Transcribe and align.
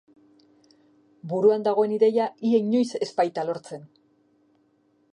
Buruan 1.33 1.67
dagoen 1.69 1.95
ideia 1.97 2.31
ia 2.53 2.65
inoiz 2.69 2.89
ez 3.07 3.11
baita 3.23 3.49
lortzen. 3.51 3.89